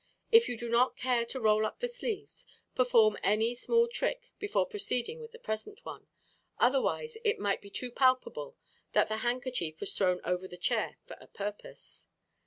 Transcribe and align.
If 0.31 0.49
you 0.49 0.57
do 0.57 0.67
not 0.67 0.95
care 0.97 1.25
to 1.25 1.39
roll 1.39 1.63
up 1.63 1.79
the 1.79 1.87
sleeves, 1.87 2.47
perform 2.73 3.19
any 3.21 3.53
small 3.53 3.87
trick 3.87 4.31
before 4.39 4.65
proceeding 4.65 5.19
with 5.19 5.31
the 5.31 5.37
present 5.37 5.85
one, 5.85 6.07
otherwise 6.57 7.19
it 7.23 7.37
might 7.37 7.61
be 7.61 7.69
too 7.69 7.91
palpable 7.91 8.57
that 8.93 9.09
the 9.09 9.17
handkerchief 9.17 9.79
was 9.79 9.95
thrown 9.95 10.19
over 10.23 10.47
the 10.47 10.57
chair 10.57 10.97
for 11.05 11.17
a 11.21 11.27
purpose. 11.27 12.07